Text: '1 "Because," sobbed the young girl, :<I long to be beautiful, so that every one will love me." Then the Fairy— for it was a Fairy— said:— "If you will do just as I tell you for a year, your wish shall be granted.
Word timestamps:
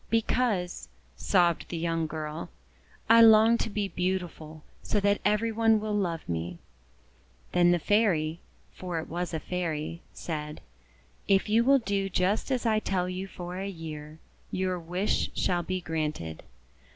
'1 0.07 0.07
"Because," 0.09 0.89
sobbed 1.15 1.69
the 1.69 1.77
young 1.77 2.07
girl, 2.07 2.49
:<I 3.07 3.21
long 3.21 3.59
to 3.59 3.69
be 3.69 3.87
beautiful, 3.87 4.63
so 4.81 4.99
that 4.99 5.21
every 5.23 5.51
one 5.51 5.79
will 5.79 5.93
love 5.93 6.27
me." 6.27 6.57
Then 7.51 7.69
the 7.69 7.77
Fairy— 7.77 8.39
for 8.79 8.97
it 8.99 9.07
was 9.07 9.31
a 9.31 9.39
Fairy— 9.39 10.01
said:— 10.25 10.59
"If 11.37 11.49
you 11.49 11.63
will 11.63 11.77
do 11.77 12.09
just 12.09 12.49
as 12.49 12.65
I 12.65 12.79
tell 12.79 13.07
you 13.07 13.27
for 13.27 13.57
a 13.59 13.69
year, 13.69 14.17
your 14.49 14.79
wish 14.79 15.29
shall 15.35 15.61
be 15.61 15.79
granted. 15.79 16.41